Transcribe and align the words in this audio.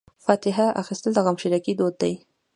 فاتحه 0.25 0.65
اخیستل 0.81 1.11
د 1.15 1.19
غمشریکۍ 1.25 1.73
دود 1.79 1.95
دی. 2.01 2.13